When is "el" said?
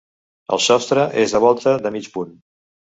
0.57-0.61